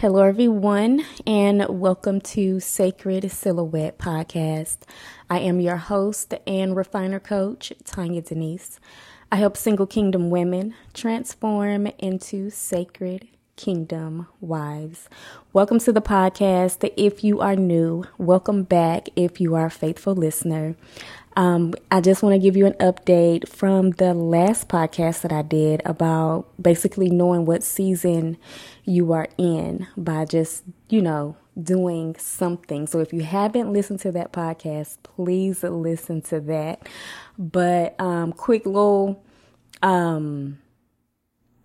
Hello, 0.00 0.22
everyone, 0.24 1.06
and 1.26 1.64
welcome 1.70 2.20
to 2.20 2.60
Sacred 2.60 3.32
Silhouette 3.32 3.96
Podcast. 3.96 4.80
I 5.30 5.38
am 5.38 5.58
your 5.58 5.78
host 5.78 6.34
and 6.46 6.76
refiner 6.76 7.18
coach, 7.18 7.72
Tonya 7.82 8.22
Denise. 8.22 8.78
I 9.32 9.36
help 9.36 9.56
single 9.56 9.86
kingdom 9.86 10.28
women 10.28 10.74
transform 10.92 11.86
into 11.98 12.50
sacred 12.50 13.26
kingdom 13.56 14.26
wives. 14.38 15.08
Welcome 15.54 15.78
to 15.78 15.92
the 15.94 16.02
podcast. 16.02 16.92
If 16.98 17.24
you 17.24 17.40
are 17.40 17.56
new, 17.56 18.04
welcome 18.18 18.64
back 18.64 19.08
if 19.16 19.40
you 19.40 19.54
are 19.54 19.66
a 19.66 19.70
faithful 19.70 20.14
listener. 20.14 20.76
Um, 21.36 21.74
I 21.90 22.00
just 22.00 22.22
want 22.22 22.32
to 22.32 22.38
give 22.38 22.56
you 22.56 22.64
an 22.64 22.72
update 22.74 23.46
from 23.46 23.90
the 23.90 24.14
last 24.14 24.68
podcast 24.68 25.20
that 25.20 25.32
I 25.32 25.42
did 25.42 25.82
about 25.84 26.48
basically 26.60 27.10
knowing 27.10 27.44
what 27.44 27.62
season 27.62 28.38
you 28.84 29.12
are 29.12 29.28
in 29.36 29.86
by 29.98 30.24
just, 30.24 30.64
you 30.88 31.02
know, 31.02 31.36
doing 31.62 32.16
something. 32.18 32.86
So 32.86 33.00
if 33.00 33.12
you 33.12 33.20
haven't 33.20 33.70
listened 33.70 34.00
to 34.00 34.12
that 34.12 34.32
podcast, 34.32 34.96
please 35.02 35.62
listen 35.62 36.22
to 36.22 36.40
that. 36.40 36.88
But 37.38 38.00
um, 38.00 38.32
quick 38.32 38.64
little 38.64 39.22
um, 39.82 40.58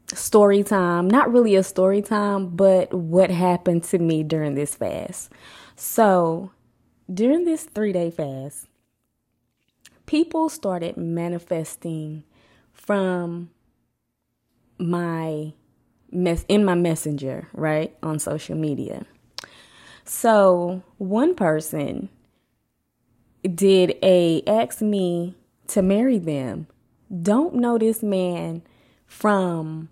story 0.08 0.64
time, 0.64 1.10
not 1.10 1.32
really 1.32 1.56
a 1.56 1.64
story 1.64 2.02
time, 2.02 2.50
but 2.50 2.94
what 2.94 3.32
happened 3.32 3.86
to 3.86 4.00
me 4.00 4.24
during 4.24 4.56
this 4.56 4.76
fast. 4.76 5.32
So 5.76 6.52
during 7.14 7.46
this 7.46 7.64
three 7.64 7.94
day 7.94 8.12
fast, 8.12 8.68
people 10.12 10.50
started 10.50 10.98
manifesting 10.98 12.22
from 12.74 13.50
my 14.78 15.54
mess 16.12 16.44
in 16.50 16.66
my 16.66 16.76
messenger, 16.76 17.48
right? 17.54 17.96
On 18.04 18.20
social 18.20 18.58
media. 18.58 19.06
So, 20.04 20.84
one 20.98 21.34
person 21.34 22.10
did 23.56 23.96
a 24.04 24.44
ask 24.46 24.82
me 24.82 25.34
to 25.68 25.82
marry 25.82 26.20
them. 26.20 26.68
Don't 27.22 27.56
know 27.56 27.78
this 27.78 28.04
man 28.04 28.64
from 29.06 29.88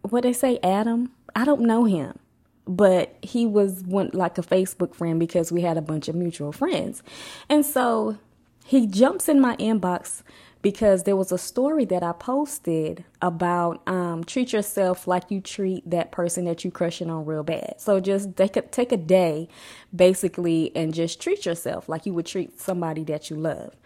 what 0.00 0.22
they 0.22 0.32
say 0.32 0.58
Adam. 0.62 1.12
I 1.34 1.44
don't 1.44 1.60
know 1.60 1.84
him 1.84 2.18
but 2.66 3.16
he 3.22 3.46
was 3.46 3.82
one 3.84 4.10
like 4.12 4.38
a 4.38 4.42
Facebook 4.42 4.94
friend 4.94 5.20
because 5.20 5.52
we 5.52 5.60
had 5.60 5.76
a 5.76 5.82
bunch 5.82 6.08
of 6.08 6.16
mutual 6.16 6.50
friends. 6.50 7.02
And 7.48 7.64
so 7.64 8.18
he 8.66 8.88
jumps 8.88 9.28
in 9.28 9.40
my 9.40 9.54
inbox 9.56 10.22
because 10.60 11.04
there 11.04 11.14
was 11.14 11.30
a 11.30 11.38
story 11.38 11.84
that 11.84 12.02
I 12.02 12.10
posted 12.10 13.04
about 13.22 13.86
um, 13.86 14.24
treat 14.24 14.52
yourself 14.52 15.06
like 15.06 15.30
you 15.30 15.40
treat 15.40 15.88
that 15.88 16.10
person 16.10 16.46
that 16.46 16.64
you 16.64 16.72
crushing 16.72 17.08
on 17.08 17.24
real 17.24 17.44
bad. 17.44 17.76
So 17.78 18.00
just 18.00 18.36
take 18.36 18.56
a, 18.56 18.62
take 18.62 18.90
a 18.90 18.96
day, 18.96 19.48
basically, 19.94 20.72
and 20.74 20.92
just 20.92 21.20
treat 21.20 21.46
yourself 21.46 21.88
like 21.88 22.06
you 22.06 22.14
would 22.14 22.26
treat 22.26 22.60
somebody 22.60 23.04
that 23.04 23.30
you 23.30 23.36
love. 23.36 23.76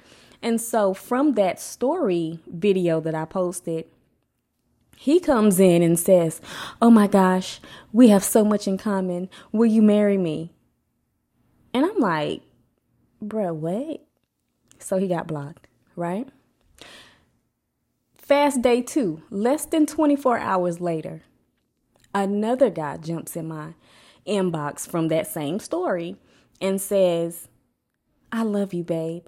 And 0.41 0.59
so 0.59 0.95
from 0.95 1.35
that 1.35 1.61
story 1.61 2.39
video 2.47 3.01
that 3.03 3.15
I 3.15 3.27
posted, 3.27 3.85
he 4.97 5.21
comes 5.21 5.61
in 5.61 5.83
and 5.83 5.99
says, 5.99 6.41
"Oh 6.81 6.91
my 6.91 7.07
gosh, 7.07 7.61
we 7.93 8.09
have 8.09 8.25
so 8.25 8.43
much 8.43 8.67
in 8.67 8.79
common. 8.79 9.29
Will 9.53 9.67
you 9.67 9.83
marry 9.83 10.17
me?" 10.17 10.55
And 11.75 11.85
I'm 11.85 11.99
like, 11.99 12.41
"Bruh, 13.23 13.55
what?" 13.55 14.07
So 14.81 14.97
he 14.99 15.07
got 15.09 15.27
blocked, 15.27 15.69
right? 15.95 16.29
Fast 18.17 18.63
day 18.63 18.83
two, 18.83 19.23
less 19.31 19.67
than 19.67 19.87
24 19.87 20.39
hours 20.39 20.81
later, 20.81 21.23
another 22.15 22.71
guy 22.71 22.97
jumps 22.97 23.37
in 23.37 23.49
my 23.49 23.75
inbox 24.27 24.89
from 24.89 25.09
that 25.09 25.27
same 25.27 25.59
story 25.59 26.17
and 26.61 26.81
says, 26.81 27.49
I 28.33 28.43
love 28.43 28.73
you, 28.73 28.85
babe. 28.85 29.25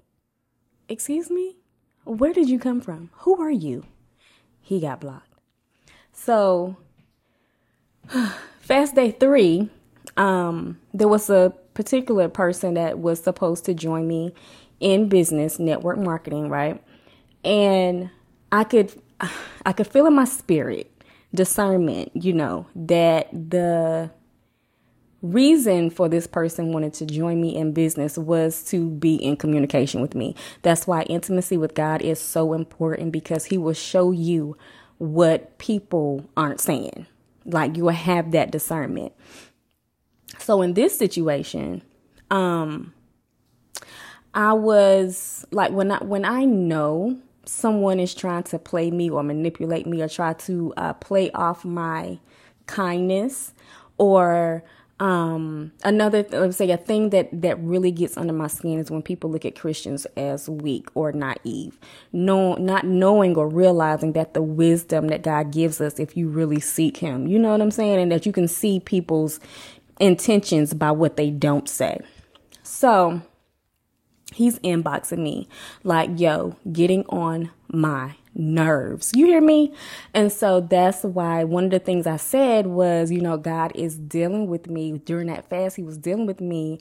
Excuse 0.87 1.29
me? 1.29 1.57
Where 2.05 2.33
did 2.33 2.49
you 2.49 2.59
come 2.59 2.81
from? 2.81 3.09
Who 3.19 3.41
are 3.41 3.51
you? 3.51 3.85
He 4.61 4.79
got 4.79 5.01
blocked. 5.01 5.33
So, 6.11 6.77
fast 8.59 8.95
day 8.95 9.11
three, 9.11 9.69
um, 10.17 10.79
there 10.93 11.07
was 11.07 11.29
a 11.29 11.53
particular 11.73 12.29
person 12.29 12.75
that 12.75 12.99
was 12.99 13.21
supposed 13.21 13.65
to 13.65 13.73
join 13.73 14.07
me 14.07 14.33
in 14.83 15.07
business, 15.07 15.59
network 15.59 15.97
marketing, 15.97 16.49
right? 16.49 16.83
And 17.43 18.09
I 18.51 18.65
could 18.65 18.93
I 19.65 19.71
could 19.71 19.87
feel 19.87 20.05
in 20.05 20.13
my 20.13 20.25
spirit 20.25 20.91
discernment, 21.33 22.11
you 22.13 22.33
know, 22.33 22.67
that 22.75 23.29
the 23.31 24.11
reason 25.21 25.89
for 25.89 26.09
this 26.09 26.27
person 26.27 26.73
wanted 26.73 26.93
to 26.93 27.05
join 27.05 27.41
me 27.41 27.55
in 27.55 27.71
business 27.71 28.17
was 28.17 28.61
to 28.65 28.89
be 28.89 29.15
in 29.15 29.37
communication 29.37 30.01
with 30.01 30.13
me. 30.15 30.35
That's 30.63 30.85
why 30.85 31.03
intimacy 31.03 31.55
with 31.57 31.73
God 31.73 32.01
is 32.01 32.19
so 32.19 32.53
important 32.53 33.13
because 33.13 33.45
he 33.45 33.57
will 33.57 33.73
show 33.73 34.11
you 34.11 34.57
what 34.97 35.57
people 35.57 36.29
aren't 36.35 36.59
saying. 36.59 37.07
Like 37.45 37.77
you 37.77 37.85
will 37.85 37.91
have 37.91 38.31
that 38.31 38.51
discernment. 38.51 39.13
So 40.39 40.61
in 40.61 40.73
this 40.73 40.97
situation, 40.97 41.83
um 42.29 42.93
I 44.33 44.53
was 44.53 45.45
like 45.51 45.71
when 45.71 45.91
I 45.91 46.03
when 46.03 46.25
I 46.25 46.45
know 46.45 47.19
someone 47.45 47.99
is 47.99 48.13
trying 48.13 48.43
to 48.43 48.59
play 48.59 48.89
me 48.89 49.09
or 49.09 49.21
manipulate 49.23 49.85
me 49.85 50.01
or 50.01 50.09
try 50.09 50.33
to 50.33 50.73
uh, 50.77 50.93
play 50.93 51.29
off 51.31 51.65
my 51.65 52.19
kindness 52.65 53.53
or 53.97 54.63
um, 54.99 55.71
another 55.83 56.25
let's 56.31 56.57
say 56.57 56.71
a 56.71 56.77
thing 56.77 57.09
that 57.09 57.29
that 57.41 57.59
really 57.59 57.91
gets 57.91 58.15
under 58.15 58.33
my 58.33 58.47
skin 58.47 58.79
is 58.79 58.89
when 58.89 59.01
people 59.01 59.29
look 59.29 59.45
at 59.45 59.55
Christians 59.55 60.05
as 60.15 60.49
weak 60.49 60.87
or 60.93 61.11
naive, 61.11 61.77
no, 62.11 62.55
not 62.55 62.85
knowing 62.85 63.35
or 63.35 63.47
realizing 63.47 64.13
that 64.13 64.33
the 64.33 64.41
wisdom 64.41 65.07
that 65.09 65.23
God 65.23 65.51
gives 65.51 65.81
us 65.81 65.99
if 65.99 66.15
you 66.15 66.29
really 66.29 66.59
seek 66.59 66.97
Him, 66.97 67.27
you 67.27 67.37
know 67.37 67.51
what 67.51 67.61
I'm 67.61 67.71
saying, 67.71 67.99
and 67.99 68.11
that 68.11 68.25
you 68.25 68.31
can 68.31 68.47
see 68.47 68.79
people's 68.79 69.39
intentions 69.99 70.73
by 70.73 70.91
what 70.91 71.17
they 71.17 71.29
don't 71.29 71.67
say. 71.67 71.99
So 72.63 73.21
he's 74.33 74.59
inboxing 74.59 75.19
me 75.19 75.47
like, 75.83 76.19
yo, 76.19 76.55
getting 76.71 77.05
on 77.07 77.51
my 77.67 78.15
nerves. 78.35 79.11
You 79.15 79.27
hear 79.27 79.41
me? 79.41 79.73
And 80.13 80.31
so 80.31 80.61
that's 80.61 81.03
why 81.03 81.43
one 81.43 81.65
of 81.65 81.71
the 81.71 81.79
things 81.79 82.07
I 82.07 82.17
said 82.17 82.67
was, 82.67 83.11
you 83.11 83.21
know, 83.21 83.37
God 83.37 83.71
is 83.75 83.97
dealing 83.97 84.47
with 84.47 84.69
me 84.69 84.99
during 84.99 85.27
that 85.27 85.49
fast. 85.49 85.75
He 85.75 85.83
was 85.83 85.97
dealing 85.97 86.25
with 86.25 86.41
me 86.41 86.79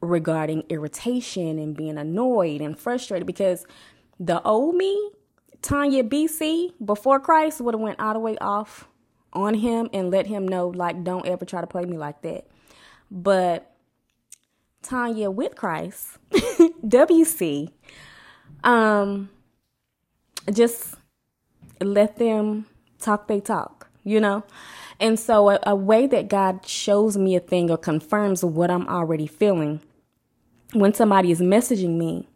regarding 0.00 0.64
irritation 0.68 1.58
and 1.58 1.76
being 1.76 1.96
annoyed 1.96 2.60
and 2.60 2.78
frustrated 2.78 3.26
because 3.26 3.64
the 4.18 4.42
old 4.42 4.74
me, 4.74 5.10
Tonya 5.62 6.08
BC, 6.08 6.72
before 6.84 7.20
Christ 7.20 7.60
would 7.60 7.74
have 7.74 7.80
went 7.80 8.00
all 8.00 8.14
the 8.14 8.18
way 8.18 8.36
off 8.38 8.88
on 9.32 9.54
him 9.54 9.88
and 9.92 10.10
let 10.10 10.26
him 10.26 10.46
know 10.46 10.68
like 10.68 11.04
don't 11.04 11.26
ever 11.26 11.44
try 11.44 11.60
to 11.60 11.66
play 11.66 11.84
me 11.84 11.96
like 11.96 12.20
that. 12.22 12.46
But 13.10 13.71
Tonya 14.92 15.32
with 15.32 15.56
Christ, 15.56 16.18
WC, 16.30 17.70
um, 18.62 19.30
just 20.52 20.96
let 21.80 22.16
them 22.16 22.66
talk 22.98 23.26
they 23.26 23.40
talk, 23.40 23.88
you 24.04 24.20
know? 24.20 24.44
And 25.00 25.18
so 25.18 25.48
a, 25.48 25.58
a 25.66 25.74
way 25.74 26.06
that 26.08 26.28
God 26.28 26.66
shows 26.66 27.16
me 27.16 27.34
a 27.34 27.40
thing 27.40 27.70
or 27.70 27.78
confirms 27.78 28.44
what 28.44 28.70
I'm 28.70 28.86
already 28.86 29.26
feeling, 29.26 29.80
when 30.74 30.92
somebody 30.92 31.30
is 31.30 31.40
messaging 31.40 31.96
me, 31.96 32.28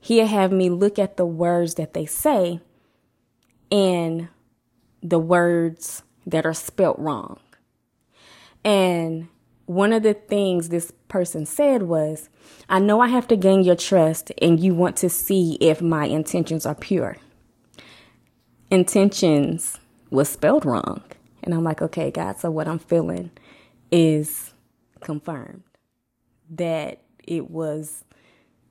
he'll 0.00 0.26
have 0.26 0.50
me 0.50 0.70
look 0.70 0.98
at 0.98 1.16
the 1.16 1.24
words 1.24 1.74
that 1.74 1.94
they 1.94 2.06
say 2.06 2.58
and 3.70 4.26
the 5.00 5.20
words 5.20 6.02
that 6.26 6.44
are 6.44 6.54
spelt 6.54 6.98
wrong. 6.98 7.38
And 8.64 9.28
one 9.66 9.92
of 9.92 10.02
the 10.02 10.14
things 10.14 10.68
this 10.68 10.92
person 11.08 11.46
said 11.46 11.84
was, 11.84 12.28
I 12.68 12.78
know 12.78 13.00
I 13.00 13.08
have 13.08 13.28
to 13.28 13.36
gain 13.36 13.62
your 13.62 13.76
trust 13.76 14.32
and 14.40 14.60
you 14.60 14.74
want 14.74 14.96
to 14.98 15.08
see 15.08 15.54
if 15.60 15.80
my 15.80 16.06
intentions 16.06 16.66
are 16.66 16.74
pure. 16.74 17.16
Intentions 18.70 19.78
was 20.10 20.28
spelled 20.28 20.64
wrong. 20.64 21.02
And 21.42 21.54
I'm 21.54 21.64
like, 21.64 21.82
okay, 21.82 22.10
God, 22.10 22.38
so 22.38 22.50
what 22.50 22.68
I'm 22.68 22.78
feeling 22.78 23.30
is 23.90 24.52
confirmed 25.00 25.62
that 26.50 27.02
it 27.26 27.50
was 27.50 28.04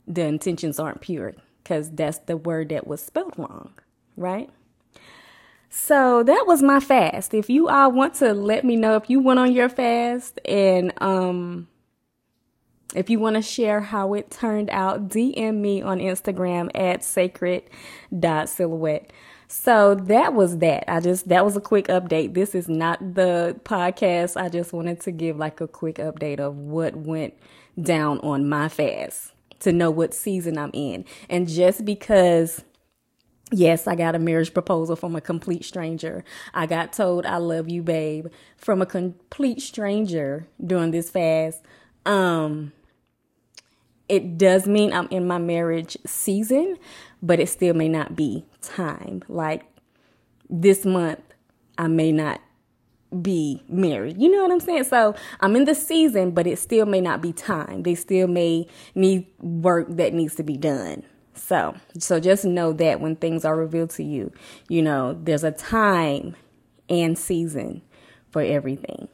the 0.08 0.24
intentions 0.26 0.80
aren't 0.80 1.02
pure 1.02 1.34
because 1.64 1.92
that's 1.92 2.20
the 2.20 2.38
word 2.38 2.70
that 2.70 2.88
was 2.88 3.02
spelled 3.02 3.34
wrong, 3.38 3.74
right? 4.18 4.50
So 5.76 6.22
that 6.22 6.46
was 6.46 6.62
my 6.62 6.80
fast. 6.80 7.34
If 7.34 7.50
you 7.50 7.68
all 7.68 7.92
want 7.92 8.14
to 8.16 8.32
let 8.32 8.64
me 8.64 8.76
know 8.76 8.96
if 8.96 9.10
you 9.10 9.20
went 9.20 9.40
on 9.40 9.52
your 9.52 9.70
fast 9.70 10.40
and 10.46 10.94
um 11.02 11.68
if 12.94 13.10
you 13.10 13.20
want 13.20 13.38
to 13.38 13.42
share 13.42 13.82
how 13.82 14.14
it 14.14 14.30
turned 14.30 14.70
out, 14.70 15.10
DM 15.10 15.56
me 15.56 15.82
on 15.82 15.98
Instagram 15.98 16.70
at 16.76 17.04
sacred.silhouette. 17.04 19.12
So 19.48 19.96
that 19.96 20.36
was 20.36 20.60
that. 20.60 20.84
I 20.88 21.00
just, 21.00 21.28
that 21.30 21.44
was 21.44 21.58
a 21.58 21.62
quick 21.62 21.88
update. 21.88 22.36
This 22.36 22.54
is 22.54 22.70
not 22.70 23.16
the 23.16 23.60
podcast. 23.64 24.40
I 24.40 24.50
just 24.50 24.74
wanted 24.74 25.00
to 25.02 25.12
give 25.12 25.38
like 25.38 25.60
a 25.60 25.68
quick 25.68 25.96
update 25.96 26.40
of 26.40 26.56
what 26.56 26.96
went 26.96 27.34
down 27.82 28.20
on 28.20 28.48
my 28.48 28.70
fast 28.70 29.32
to 29.62 29.72
know 29.72 29.90
what 29.90 30.14
season 30.14 30.60
I'm 30.60 30.70
in. 30.72 31.04
And 31.32 31.48
just 31.48 31.84
because 31.84 32.64
Yes, 33.56 33.86
I 33.86 33.94
got 33.94 34.16
a 34.16 34.20
marriage 34.20 34.52
proposal 34.52 34.96
from 34.96 35.16
a 35.16 35.22
complete 35.22 35.64
stranger. 35.64 36.24
I 36.56 36.66
got 36.66 36.92
told 36.92 37.24
I 37.28 37.38
love 37.38 37.70
you, 37.70 37.84
babe, 37.84 38.28
from 38.58 38.82
a 38.82 38.86
complete 38.88 39.62
stranger 39.62 40.48
during 40.66 40.90
this 40.90 41.12
fast. 41.12 41.62
Um, 42.04 42.74
it 44.10 44.40
does 44.40 44.66
mean 44.66 44.92
I'm 44.92 45.08
in 45.10 45.28
my 45.28 45.38
marriage 45.38 45.96
season, 46.04 46.78
but 47.22 47.40
it 47.40 47.48
still 47.48 47.76
may 47.76 47.88
not 47.88 48.16
be 48.16 48.44
time. 48.64 49.22
Like 49.28 49.66
this 50.50 50.84
month, 50.84 51.22
I 51.78 51.88
may 51.88 52.12
not 52.12 52.42
be 53.22 53.62
married. 53.70 54.20
You 54.20 54.32
know 54.32 54.42
what 54.42 54.52
I'm 54.52 54.60
saying? 54.62 54.86
So 54.86 55.14
I'm 55.42 55.56
in 55.56 55.66
the 55.66 55.76
season, 55.76 56.32
but 56.32 56.48
it 56.48 56.58
still 56.58 56.88
may 56.88 57.02
not 57.02 57.22
be 57.22 57.32
time. 57.32 57.84
They 57.84 57.94
still 57.94 58.28
may 58.28 58.66
need 58.96 59.28
work 59.40 59.88
that 59.90 60.12
needs 60.12 60.34
to 60.36 60.44
be 60.44 60.58
done. 60.58 61.04
So, 61.36 61.76
so 61.98 62.20
just 62.20 62.46
know 62.46 62.74
that 62.74 63.02
when 63.02 63.16
things 63.16 63.44
are 63.46 63.56
revealed 63.56 63.90
to 63.92 64.04
you, 64.04 64.32
you 64.70 64.82
know, 64.82 65.18
there's 65.22 65.44
a 65.44 65.52
time 65.52 66.36
and 66.90 67.18
season 67.18 67.82
for 68.30 68.42
everything. 68.42 69.08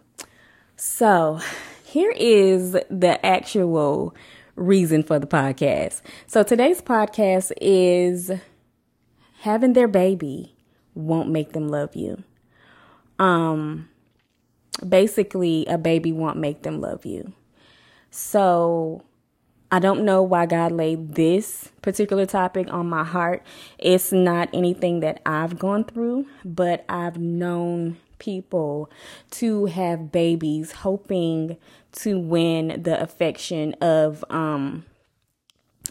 So, 0.75 1.39
here 1.83 2.13
is 2.15 2.71
the 2.71 3.25
actual 3.25 4.15
reason 4.55 5.03
for 5.03 5.19
the 5.19 5.27
podcast. 5.27 6.01
So, 6.27 6.43
today's 6.43 6.81
podcast 6.81 7.51
is 7.61 8.31
having 9.41 9.73
their 9.73 9.87
baby 9.87 10.55
won't 10.95 11.29
make 11.29 11.53
them 11.53 11.69
love 11.69 11.95
you. 11.95 12.23
Um 13.17 13.89
basically 14.87 15.65
a 15.65 15.77
baby 15.77 16.11
won't 16.11 16.37
make 16.37 16.63
them 16.63 16.79
love 16.79 17.05
you. 17.05 17.33
So, 18.11 19.03
I 19.71 19.77
don't 19.79 20.03
know 20.03 20.23
why 20.23 20.47
God 20.47 20.71
laid 20.71 21.13
this 21.13 21.69
particular 21.83 22.25
topic 22.25 22.73
on 22.73 22.89
my 22.89 23.03
heart. 23.03 23.43
It's 23.77 24.11
not 24.11 24.49
anything 24.51 25.01
that 25.01 25.21
I've 25.27 25.59
gone 25.59 25.83
through, 25.83 26.25
but 26.43 26.85
I've 26.89 27.19
known 27.19 27.97
people 28.17 28.89
to 29.31 29.65
have 29.67 30.11
babies 30.11 30.71
hoping 30.71 31.55
to 31.91 32.19
win 32.19 32.81
the 32.81 33.01
affection 33.01 33.73
of 33.75 34.25
um 34.29 34.85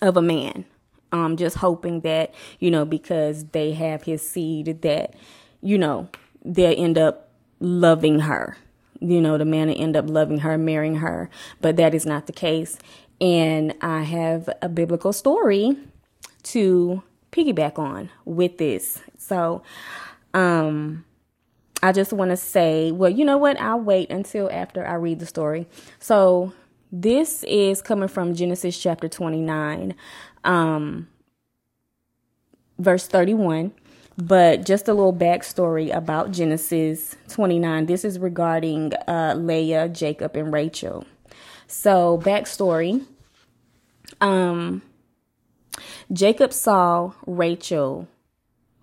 of 0.02 0.16
a 0.16 0.22
man. 0.22 0.64
Um 1.12 1.36
just 1.36 1.58
hoping 1.58 2.00
that, 2.00 2.34
you 2.58 2.70
know, 2.70 2.84
because 2.84 3.44
they 3.52 3.72
have 3.72 4.02
his 4.02 4.28
seed 4.28 4.82
that, 4.82 5.14
you 5.62 5.78
know, 5.78 6.08
they'll 6.44 6.78
end 6.78 6.98
up 6.98 7.28
loving 7.60 8.20
her. 8.20 8.56
You 9.00 9.20
know, 9.20 9.38
the 9.38 9.44
man 9.44 9.69
will 9.69 9.80
end 9.80 9.96
up 9.96 10.10
loving 10.10 10.38
her, 10.38 10.58
marrying 10.58 10.96
her, 10.96 11.30
but 11.60 11.76
that 11.76 11.94
is 11.94 12.04
not 12.04 12.26
the 12.26 12.32
case 12.32 12.78
and 13.20 13.75
I 13.81 14.03
have 14.03 14.49
a 14.62 14.69
biblical 14.69 15.12
story 15.12 15.76
to 16.44 17.03
piggyback 17.32 17.79
on 17.79 18.11
with 18.25 18.59
this. 18.59 19.00
So, 19.19 19.62
um, 20.35 21.05
I 21.82 21.93
just 21.93 22.12
want 22.12 22.31
to 22.31 22.37
say, 22.37 22.91
well, 22.91 23.11
you 23.11 23.25
know 23.25 23.38
what? 23.38 23.61
I'll 23.61 23.81
wait 23.81 24.11
until 24.11 24.50
after 24.50 24.87
I 24.87 24.94
read 24.94 25.20
the 25.20 25.26
story. 25.26 25.67
So, 25.99 26.53
this 26.91 27.44
is 27.44 27.82
coming 27.82 28.09
from 28.09 28.35
Genesis 28.35 28.79
chapter 28.79 29.09
29, 29.09 29.94
um, 30.44 31.09
verse 32.79 33.06
31. 33.06 33.73
But 34.17 34.67
just 34.67 34.88
a 34.88 34.94
little 34.94 35.12
backstory 35.12 35.94
about 35.94 36.32
Genesis 36.32 37.14
29. 37.29 37.87
This 37.87 38.05
is 38.05 38.19
regarding 38.19 38.93
uh, 39.06 39.35
Leah, 39.38 39.88
Jacob, 39.88 40.35
and 40.35 40.53
Rachel. 40.53 41.06
So, 41.69 42.19
backstory 42.19 43.06
um, 44.20 44.82
Jacob 46.12 46.53
saw 46.53 47.12
Rachel 47.26 48.09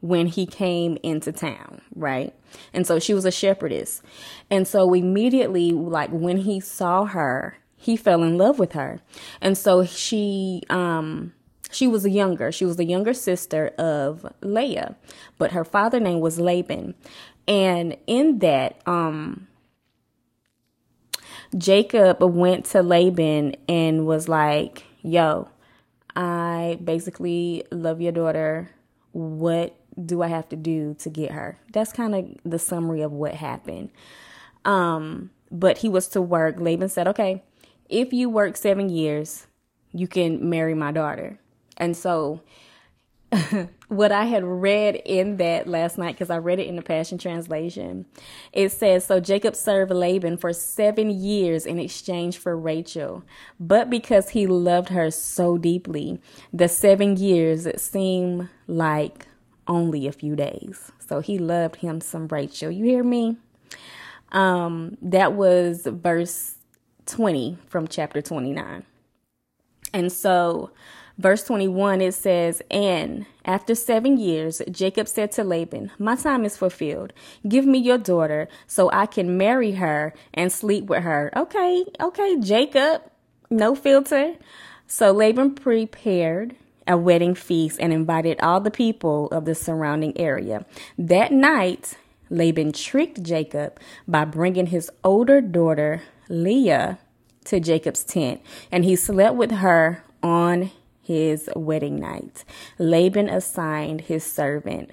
when 0.01 0.27
he 0.27 0.45
came 0.45 0.97
into 1.01 1.31
town, 1.31 1.81
right? 1.95 2.33
And 2.73 2.85
so 2.85 2.99
she 2.99 3.13
was 3.13 3.25
a 3.25 3.31
shepherdess. 3.31 4.01
And 4.49 4.67
so 4.67 4.93
immediately, 4.93 5.71
like 5.71 6.11
when 6.11 6.37
he 6.37 6.59
saw 6.59 7.05
her, 7.05 7.57
he 7.75 7.97
fell 7.97 8.23
in 8.23 8.37
love 8.37 8.59
with 8.59 8.73
her. 8.73 9.01
And 9.41 9.57
so 9.57 9.83
she, 9.83 10.61
um, 10.69 11.33
she 11.71 11.87
was 11.87 12.05
a 12.05 12.09
younger. 12.09 12.51
She 12.51 12.65
was 12.65 12.77
the 12.77 12.85
younger 12.85 13.13
sister 13.13 13.69
of 13.79 14.31
Leah, 14.41 14.95
but 15.37 15.51
her 15.51 15.63
father 15.63 15.99
name 15.99 16.19
was 16.19 16.39
Laban. 16.39 16.93
And 17.47 17.97
in 18.07 18.39
that, 18.39 18.81
um, 18.85 19.47
Jacob 21.57 22.21
went 22.21 22.65
to 22.65 22.81
Laban 22.81 23.55
and 23.67 24.05
was 24.05 24.27
like, 24.27 24.83
Yo, 25.01 25.49
I 26.15 26.79
basically 26.83 27.63
love 27.71 28.01
your 28.01 28.11
daughter. 28.11 28.71
What 29.11 29.75
do 30.03 30.21
I 30.21 30.27
have 30.27 30.49
to 30.49 30.55
do 30.55 30.95
to 30.99 31.09
get 31.09 31.31
her? 31.31 31.57
That's 31.71 31.93
kind 31.93 32.15
of 32.15 32.29
the 32.43 32.59
summary 32.59 33.01
of 33.01 33.11
what 33.11 33.35
happened. 33.35 33.91
Um, 34.65 35.29
but 35.51 35.79
he 35.79 35.89
was 35.89 36.07
to 36.09 36.21
work. 36.21 36.55
Laban 36.59 36.89
said, 36.89 37.07
Okay, 37.07 37.43
if 37.87 38.11
you 38.11 38.29
work 38.29 38.57
seven 38.57 38.89
years, 38.89 39.47
you 39.93 40.07
can 40.07 40.49
marry 40.49 40.73
my 40.73 40.91
daughter. 40.91 41.39
And 41.77 41.95
so 41.95 42.41
what 43.87 44.11
I 44.11 44.25
had 44.25 44.43
read 44.43 45.01
in 45.05 45.37
that 45.37 45.67
last 45.67 45.97
night, 45.97 46.15
because 46.15 46.29
I 46.29 46.37
read 46.37 46.59
it 46.59 46.67
in 46.67 46.75
the 46.75 46.81
Passion 46.81 47.17
Translation, 47.17 48.05
it 48.53 48.71
says 48.71 49.05
So 49.05 49.19
Jacob 49.19 49.55
served 49.55 49.91
Laban 49.91 50.37
for 50.37 50.53
seven 50.53 51.09
years 51.09 51.65
in 51.65 51.79
exchange 51.79 52.37
for 52.37 52.57
Rachel. 52.57 53.23
But 53.59 53.89
because 53.89 54.29
he 54.29 54.47
loved 54.47 54.89
her 54.89 55.11
so 55.11 55.57
deeply, 55.57 56.19
the 56.53 56.67
seven 56.67 57.17
years 57.17 57.67
seemed 57.81 58.49
like 58.67 59.27
only 59.67 60.07
a 60.07 60.11
few 60.11 60.35
days. 60.35 60.91
So 60.99 61.19
he 61.19 61.37
loved 61.37 61.77
him 61.77 62.01
some 62.01 62.27
Rachel. 62.27 62.71
You 62.71 62.85
hear 62.85 63.03
me? 63.03 63.37
Um, 64.31 64.97
that 65.01 65.33
was 65.33 65.85
verse 65.85 66.55
20 67.05 67.57
from 67.67 67.87
chapter 67.87 68.21
29. 68.21 68.83
And 69.93 70.11
so 70.11 70.71
Verse 71.17 71.43
21, 71.43 72.01
it 72.01 72.13
says, 72.13 72.61
And 72.69 73.25
after 73.45 73.73
seven 73.73 74.17
years, 74.17 74.61
Jacob 74.69 75.07
said 75.07 75.31
to 75.33 75.43
Laban, 75.43 75.91
My 75.97 76.15
time 76.15 76.43
is 76.43 76.57
fulfilled. 76.57 77.13
Give 77.47 77.65
me 77.65 77.79
your 77.79 77.97
daughter 77.97 78.49
so 78.67 78.89
I 78.91 79.05
can 79.05 79.37
marry 79.37 79.73
her 79.73 80.13
and 80.33 80.51
sleep 80.51 80.85
with 80.85 81.03
her. 81.03 81.31
Okay, 81.35 81.85
okay, 82.01 82.39
Jacob, 82.39 83.01
no 83.49 83.75
filter. 83.75 84.35
So 84.87 85.11
Laban 85.11 85.55
prepared 85.55 86.55
a 86.87 86.97
wedding 86.97 87.33
feast 87.33 87.79
and 87.79 87.93
invited 87.93 88.39
all 88.41 88.59
the 88.59 88.71
people 88.71 89.27
of 89.27 89.45
the 89.45 89.55
surrounding 89.55 90.17
area. 90.17 90.65
That 90.97 91.31
night, 91.31 91.97
Laban 92.29 92.73
tricked 92.73 93.23
Jacob 93.23 93.79
by 94.07 94.25
bringing 94.25 94.67
his 94.67 94.91
older 95.03 95.41
daughter, 95.41 96.01
Leah, 96.29 96.99
to 97.45 97.59
Jacob's 97.59 98.03
tent, 98.03 98.41
and 98.71 98.83
he 98.83 98.95
slept 98.95 99.35
with 99.35 99.51
her 99.51 100.03
on 100.21 100.71
his 101.05 101.49
wedding 101.55 101.99
night. 101.99 102.43
Laban 102.79 103.29
assigned 103.29 104.01
his 104.01 104.23
servant 104.23 104.91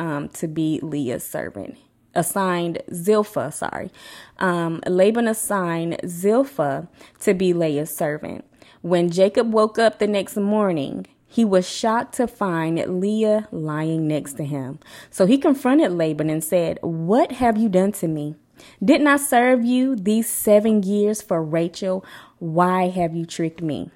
um, 0.00 0.28
to 0.30 0.48
be 0.48 0.80
Leah's 0.82 1.24
servant. 1.24 1.76
Assigned 2.14 2.82
Zilpah, 2.92 3.52
sorry. 3.52 3.90
Um, 4.38 4.80
Laban 4.86 5.28
assigned 5.28 6.00
Zilpah 6.06 6.88
to 7.20 7.34
be 7.34 7.52
Leah's 7.52 7.96
servant. 7.96 8.44
When 8.82 9.10
Jacob 9.10 9.52
woke 9.52 9.78
up 9.78 9.98
the 9.98 10.06
next 10.06 10.36
morning, 10.36 11.06
he 11.26 11.44
was 11.44 11.68
shocked 11.68 12.14
to 12.16 12.26
find 12.26 13.00
Leah 13.00 13.48
lying 13.50 14.06
next 14.06 14.34
to 14.34 14.44
him. 14.44 14.78
So 15.10 15.26
he 15.26 15.38
confronted 15.38 15.92
Laban 15.92 16.30
and 16.30 16.44
said, 16.44 16.78
What 16.82 17.32
have 17.32 17.56
you 17.56 17.68
done 17.68 17.92
to 17.92 18.08
me? 18.08 18.36
Didn't 18.84 19.08
I 19.08 19.16
serve 19.16 19.64
you 19.64 19.96
these 19.96 20.28
seven 20.28 20.82
years 20.82 21.22
for 21.22 21.42
Rachel? 21.42 22.04
Why 22.38 22.88
have 22.88 23.16
you 23.16 23.26
tricked 23.26 23.62
me? 23.62 23.90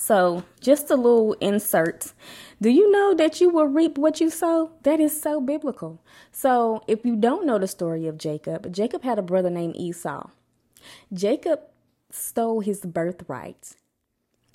So, 0.00 0.44
just 0.60 0.92
a 0.92 0.94
little 0.94 1.32
insert. 1.40 2.12
Do 2.62 2.70
you 2.70 2.88
know 2.92 3.14
that 3.14 3.40
you 3.40 3.50
will 3.50 3.66
reap 3.66 3.98
what 3.98 4.20
you 4.20 4.30
sow? 4.30 4.70
That 4.84 5.00
is 5.00 5.20
so 5.20 5.40
biblical. 5.40 6.00
So, 6.30 6.84
if 6.86 7.04
you 7.04 7.16
don't 7.16 7.44
know 7.44 7.58
the 7.58 7.66
story 7.66 8.06
of 8.06 8.16
Jacob, 8.16 8.72
Jacob 8.72 9.02
had 9.02 9.18
a 9.18 9.22
brother 9.22 9.50
named 9.50 9.74
Esau. 9.76 10.30
Jacob 11.12 11.62
stole 12.12 12.60
his 12.60 12.82
birthright. 12.82 13.74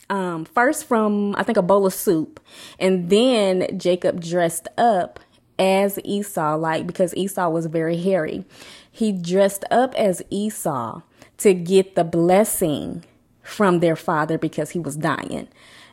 Um, 0.09 0.45
first 0.45 0.85
from 0.85 1.35
I 1.35 1.43
think 1.43 1.57
a 1.57 1.61
bowl 1.61 1.85
of 1.85 1.93
soup, 1.93 2.39
and 2.79 3.09
then 3.09 3.77
Jacob 3.77 4.21
dressed 4.21 4.69
up 4.77 5.19
as 5.59 5.99
Esau, 6.05 6.55
like 6.55 6.87
because 6.87 7.13
Esau 7.17 7.49
was 7.49 7.65
very 7.65 7.97
hairy. 7.97 8.45
He 8.89 9.11
dressed 9.11 9.65
up 9.69 9.93
as 9.95 10.21
Esau 10.29 11.01
to 11.39 11.53
get 11.53 11.95
the 11.95 12.05
blessing 12.05 13.03
from 13.43 13.79
their 13.79 13.95
father 13.95 14.37
because 14.37 14.71
he 14.71 14.79
was 14.79 14.95
dying. 14.95 15.47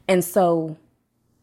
And 0.08 0.24
so 0.24 0.78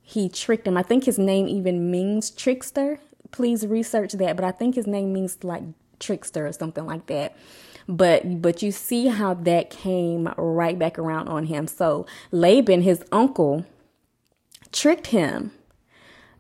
he 0.02 0.30
tricked 0.30 0.66
him. 0.66 0.78
I 0.78 0.84
think 0.84 1.04
his 1.04 1.20
name 1.20 1.48
even 1.48 1.92
means 1.92 2.32
trickster. 2.32 3.00
please 3.32 3.68
research 3.68 4.14
that. 4.14 4.36
But 4.38 4.46
I 4.46 4.52
think 4.52 4.76
his 4.76 4.88
name 4.88 5.14
means 5.14 5.44
like 5.44 5.64
trickster 6.00 6.48
or 6.48 6.54
something 6.54 6.86
like 6.86 7.08
that. 7.08 7.36
But 7.90 8.42
but 8.42 8.62
you 8.62 8.72
see 8.72 9.08
how 9.08 9.34
that 9.34 9.70
came 9.70 10.30
right 10.38 10.78
back 10.80 10.98
around 10.98 11.28
on 11.28 11.46
him. 11.46 11.68
So 11.68 12.06
Laban, 12.32 12.82
his 12.82 13.04
uncle, 13.12 13.66
tricked 14.72 15.08
him 15.08 15.52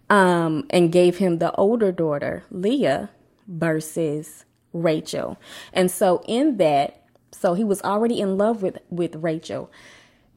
um, 0.09 0.65
and 0.69 0.91
gave 0.91 1.17
him 1.17 1.39
the 1.39 1.53
older 1.55 1.91
daughter, 1.91 2.43
Leah, 2.51 3.09
versus 3.47 4.45
Rachel. 4.74 5.38
And 5.74 5.89
so 5.89 6.21
in 6.27 6.57
that, 6.57 7.03
so 7.31 7.53
he 7.53 7.63
was 7.63 7.81
already 7.84 8.19
in 8.19 8.38
love 8.38 8.62
with 8.62 8.79
with 8.89 9.15
Rachel. 9.15 9.72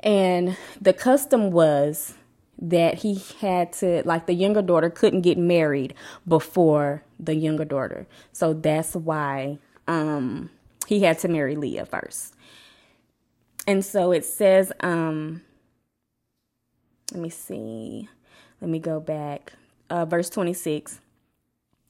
And 0.00 0.56
the 0.80 0.92
custom 0.92 1.50
was 1.50 2.14
that 2.61 3.00
he 3.00 3.23
had 3.40 3.73
to 3.75 4.02
like 4.04 4.26
the 4.26 4.35
younger 4.35 4.62
daughter 4.62 4.90
couldn't 4.90 5.23
get 5.23 5.38
married 5.38 5.94
before 6.26 7.02
the 7.18 7.35
younger 7.35 7.64
daughter. 7.64 8.06
So 8.32 8.52
that's 8.52 8.94
why 8.94 9.59
um 9.88 10.50
he 10.87 11.00
had 11.02 11.18
to 11.20 11.28
marry 11.28 11.56
Leah 11.56 11.87
first. 11.87 12.35
And 13.66 13.85
so 13.85 14.12
it 14.12 14.25
says 14.25 14.73
um 14.80 15.42
let 17.12 17.20
me 17.23 17.30
see. 17.30 18.09
Let 18.61 18.70
me 18.70 18.78
go 18.78 19.00
back. 19.00 19.54
Uh, 19.90 20.04
verse 20.04 20.30
26. 20.30 21.00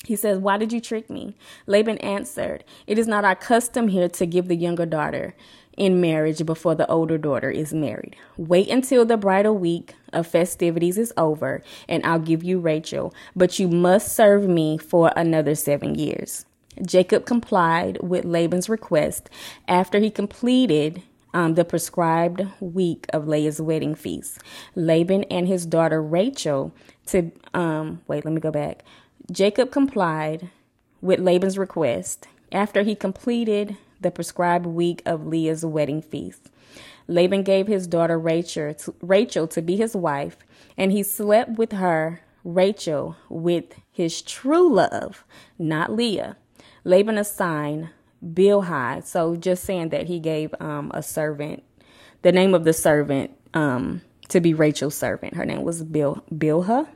He 0.05 0.17
says, 0.17 0.39
Why 0.39 0.57
did 0.57 0.73
you 0.73 0.81
trick 0.81 1.11
me? 1.11 1.37
Laban 1.67 1.99
answered, 1.99 2.65
It 2.87 2.99
is 2.99 3.07
not 3.07 3.25
our 3.25 3.37
custom 3.37 3.89
here 3.89 4.09
to 4.09 4.27
give 4.27 4.49
the 4.49 4.57
younger 4.57 4.87
daughter 4.87 5.35
in 5.77 6.01
marriage 6.01 6.45
before 6.45 6.75
the 6.75 6.87
older 6.89 7.19
daughter 7.19 7.51
is 7.51 7.73
married. 7.73 8.17
Wait 8.37 8.69
until 8.69 9.05
the 9.05 9.17
bridal 9.17 9.57
week 9.57 9.95
of 10.13 10.27
festivities 10.27 10.99
is 10.99 11.13
over, 11.17 11.63
and 11.89 12.05
I'll 12.05 12.19
give 12.19 12.43
you 12.43 12.59
Rachel, 12.59 13.15
but 13.37 13.59
you 13.59 13.69
must 13.69 14.15
serve 14.15 14.49
me 14.49 14.79
for 14.79 15.13
another 15.17 15.55
seven 15.55 15.95
years. 15.95 16.45
Jacob 16.85 17.27
complied 17.27 17.99
with 18.03 18.25
Laban's 18.25 18.69
request 18.69 19.29
after 19.69 19.99
he 19.99 20.11
completed 20.11 21.03
um, 21.33 21.55
the 21.55 21.65
prescribed 21.65 22.47
week 22.61 23.07
of 23.13 23.29
Leah's 23.29 23.61
wedding 23.61 23.95
feast. 23.95 24.39
Laban 24.75 25.25
and 25.25 25.47
his 25.47 25.67
daughter 25.67 26.03
Rachel 26.03 26.75
to 27.07 27.31
um, 27.55 28.01
wait, 28.09 28.25
let 28.25 28.35
me 28.35 28.41
go 28.41 28.51
back. 28.51 28.83
Jacob 29.31 29.71
complied 29.71 30.51
with 31.01 31.21
Laban's 31.21 31.57
request 31.57 32.27
after 32.51 32.83
he 32.83 32.97
completed 32.97 33.77
the 34.01 34.11
prescribed 34.11 34.67
week 34.67 35.03
of 35.07 35.27
Leah's 35.27 35.65
wedding 35.65 36.03
feast. 36.03 36.51
Laban 37.07 37.43
gave 37.43 37.67
his 37.67 37.87
daughter 37.87 38.19
Rachel 38.19 38.75
to, 38.75 38.95
Rachel 39.03 39.47
to 39.49 39.63
be 39.63 39.77
his 39.77 39.95
wife, 39.95 40.39
and 40.77 40.91
he 40.91 41.03
slept 41.03 41.59
with 41.59 41.73
her, 41.73 42.23
Rachel, 42.43 43.17
with 43.29 43.75
his 43.93 44.23
true 44.23 44.73
love, 44.73 45.25
not 45.59 45.93
Leah. 45.93 46.37
Laban 46.85 47.19
assigned 47.19 47.91
Bilhah, 48.25 49.05
so 49.05 49.37
just 49.37 49.65
saying 49.65 49.91
that 49.91 50.07
he 50.07 50.19
gave 50.19 50.55
um, 50.61 50.91
a 50.93 51.03
servant, 51.03 51.63
the 52.23 52.33
name 52.33 52.55
of 52.55 52.65
the 52.65 52.73
servant, 52.73 53.31
um, 53.55 54.03
to 54.29 54.41
be 54.41 54.55
Rachel's 54.55 54.95
servant. 54.97 55.35
Her 55.35 55.45
name 55.45 55.63
was 55.63 55.83
Bil 55.83 56.25
Bilhah. 56.33 56.89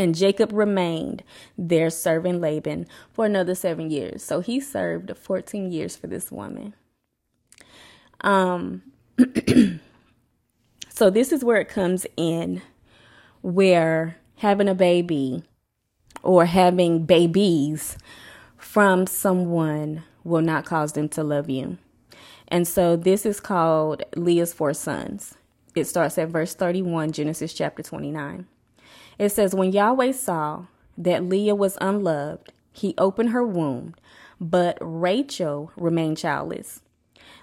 And 0.00 0.14
Jacob 0.14 0.50
remained 0.54 1.22
there 1.58 1.90
serving 1.90 2.40
Laban 2.40 2.86
for 3.12 3.26
another 3.26 3.54
seven 3.54 3.90
years. 3.90 4.24
So 4.24 4.40
he 4.40 4.58
served 4.58 5.14
14 5.14 5.70
years 5.70 5.94
for 5.94 6.06
this 6.06 6.32
woman. 6.32 6.72
Um, 8.22 8.80
so 10.88 11.10
this 11.10 11.32
is 11.32 11.44
where 11.44 11.60
it 11.60 11.68
comes 11.68 12.06
in 12.16 12.62
where 13.42 14.16
having 14.36 14.70
a 14.70 14.74
baby 14.74 15.42
or 16.22 16.46
having 16.46 17.04
babies 17.04 17.98
from 18.56 19.06
someone 19.06 20.02
will 20.24 20.40
not 20.40 20.64
cause 20.64 20.94
them 20.94 21.10
to 21.10 21.22
love 21.22 21.50
you. 21.50 21.76
And 22.48 22.66
so 22.66 22.96
this 22.96 23.26
is 23.26 23.38
called 23.38 24.02
Leah's 24.16 24.54
four 24.54 24.72
sons. 24.72 25.34
It 25.74 25.84
starts 25.84 26.16
at 26.16 26.30
verse 26.30 26.54
31, 26.54 27.12
Genesis 27.12 27.52
chapter 27.52 27.82
29. 27.82 28.46
It 29.20 29.32
says, 29.32 29.54
When 29.54 29.70
Yahweh 29.70 30.12
saw 30.12 30.64
that 30.96 31.28
Leah 31.28 31.54
was 31.54 31.76
unloved, 31.78 32.54
he 32.72 32.94
opened 32.96 33.30
her 33.30 33.44
womb, 33.44 33.94
but 34.40 34.78
Rachel 34.80 35.70
remained 35.76 36.16
childless. 36.16 36.80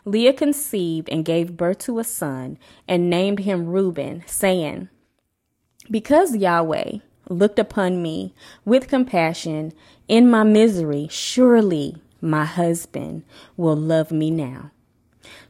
Leah 0.04 0.34
conceived 0.34 1.08
and 1.08 1.24
gave 1.24 1.56
birth 1.56 1.78
to 1.78 2.00
a 2.00 2.04
son 2.04 2.58
and 2.88 3.12
named 3.12 3.42
him 3.42 3.68
Reuben, 3.68 4.24
saying, 4.26 4.90
Because 5.92 6.36
Yahweh 6.36 6.98
looked 7.30 7.60
upon 7.60 8.02
me 8.02 8.34
with 8.66 8.88
compassion 8.88 9.72
in 10.08 10.32
my 10.32 10.42
misery, 10.42 11.08
surely 11.12 11.98
my 12.20 12.46
husband 12.46 13.24
will 13.56 13.76
love 13.76 14.12
me 14.12 14.32
now. 14.32 14.72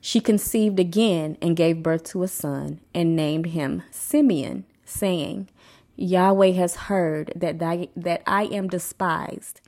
She 0.01 0.19
conceived 0.19 0.77
again 0.77 1.37
and 1.41 1.55
gave 1.55 1.81
birth 1.81 2.03
to 2.05 2.23
a 2.23 2.27
son 2.27 2.81
and 2.93 3.15
named 3.15 3.45
him 3.45 3.83
Simeon, 3.91 4.65
saying, 4.83 5.47
Yahweh 5.97 6.51
has 6.51 6.75
heard 6.75 7.33
that, 7.35 7.59
that 7.59 8.21
I 8.25 8.43
am 8.43 8.67
despised, 8.67 9.61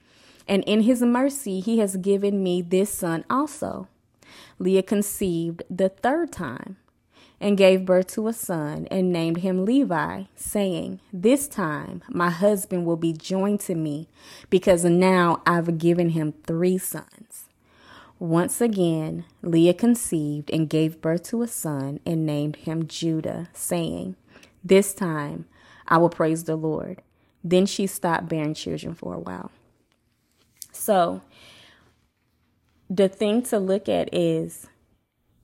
and 0.48 0.64
in 0.64 0.82
his 0.82 1.02
mercy 1.02 1.60
he 1.60 1.80
has 1.80 1.98
given 1.98 2.42
me 2.42 2.62
this 2.62 2.94
son 2.94 3.26
also. 3.30 3.88
Leah 4.60 4.84
conceived 4.84 5.64
the 5.70 5.90
third 5.90 6.32
time 6.32 6.78
and 7.42 7.58
gave 7.58 7.86
birth 7.86 8.08
to 8.08 8.28
a 8.28 8.34
son 8.34 8.88
and 8.92 9.12
named 9.12 9.38
him 9.38 9.66
Levi, 9.66 10.24
saying, 10.36 11.00
This 11.12 11.48
time 11.48 12.04
my 12.10 12.30
husband 12.30 12.86
will 12.86 12.98
be 12.98 13.14
joined 13.14 13.62
to 13.62 13.76
me, 13.76 14.08
because 14.50 14.84
now 14.84 15.42
I've 15.46 15.78
given 15.78 16.10
him 16.10 16.34
three 16.46 16.78
sons. 16.78 17.46
Once 18.20 18.60
again, 18.60 19.24
Leah 19.42 19.74
conceived 19.74 20.52
and 20.52 20.70
gave 20.70 21.02
birth 21.02 21.24
to 21.24 21.42
a 21.42 21.48
son 21.48 22.02
and 22.06 22.26
named 22.26 22.58
him 22.58 22.86
Judah, 22.86 23.48
saying, 23.54 24.18
This 24.62 24.94
time 24.94 25.46
I 25.90 25.98
will 25.98 26.10
praise 26.10 26.44
the 26.46 26.56
Lord. 26.56 27.02
Then 27.44 27.66
she 27.66 27.88
stopped 27.88 28.30
bearing 28.30 28.54
children 28.54 28.94
for 28.94 29.14
a 29.14 29.20
while. 29.20 29.52
So, 30.72 31.22
the 32.90 33.10
thing 33.10 33.42
to 33.44 33.60
look 33.60 33.90
at 33.90 34.14
is 34.14 34.68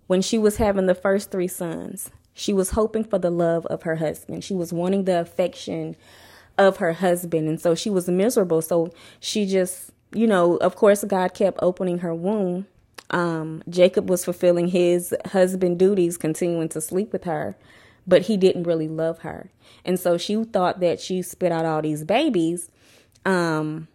when 0.07 0.21
she 0.21 0.37
was 0.37 0.57
having 0.57 0.85
the 0.85 0.95
first 0.95 1.31
three 1.31 1.47
sons, 1.47 2.11
she 2.33 2.53
was 2.53 2.71
hoping 2.71 3.03
for 3.03 3.17
the 3.17 3.29
love 3.29 3.65
of 3.67 3.83
her 3.83 3.95
husband. 3.95 4.43
She 4.43 4.53
was 4.53 4.71
wanting 4.71 5.05
the 5.05 5.21
affection 5.21 5.95
of 6.57 6.77
her 6.77 6.93
husband. 6.93 7.47
And 7.47 7.59
so 7.59 7.75
she 7.75 7.89
was 7.89 8.07
miserable. 8.07 8.61
So 8.61 8.91
she 9.19 9.45
just, 9.45 9.91
you 10.13 10.27
know, 10.27 10.57
of 10.57 10.75
course, 10.75 11.03
God 11.03 11.33
kept 11.33 11.59
opening 11.61 11.99
her 11.99 12.13
womb. 12.13 12.67
Um, 13.09 13.63
Jacob 13.69 14.09
was 14.09 14.25
fulfilling 14.25 14.67
his 14.67 15.13
husband 15.27 15.79
duties, 15.79 16.17
continuing 16.17 16.69
to 16.69 16.81
sleep 16.81 17.13
with 17.13 17.23
her 17.23 17.55
but 18.07 18.23
he 18.23 18.37
didn't 18.37 18.63
really 18.63 18.87
love 18.87 19.19
her. 19.19 19.51
And 19.83 19.99
so 19.99 20.17
she 20.17 20.43
thought 20.43 20.79
that 20.79 20.99
she 20.99 21.21
spit 21.21 21.51
out 21.51 21.65
all 21.65 21.81
these 21.81 22.03
babies, 22.03 22.69
um, 23.25 23.87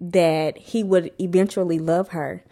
that 0.00 0.58
he 0.58 0.82
would 0.82 1.12
eventually 1.20 1.78
love 1.78 2.08
her. 2.08 2.44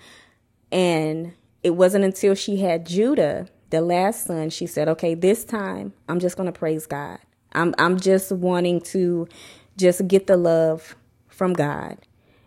And 0.70 1.32
it 1.62 1.70
wasn't 1.70 2.04
until 2.04 2.34
she 2.34 2.58
had 2.58 2.86
Judah, 2.86 3.48
the 3.70 3.80
last 3.80 4.24
son, 4.24 4.50
she 4.50 4.66
said, 4.66 4.88
okay, 4.88 5.14
this 5.14 5.44
time 5.44 5.92
I'm 6.08 6.20
just 6.20 6.36
going 6.36 6.52
to 6.52 6.58
praise 6.58 6.86
God. 6.86 7.18
I'm, 7.52 7.74
I'm 7.78 7.98
just 7.98 8.30
wanting 8.30 8.80
to 8.82 9.28
just 9.76 10.06
get 10.06 10.26
the 10.26 10.36
love 10.36 10.96
from 11.28 11.52
God 11.52 11.98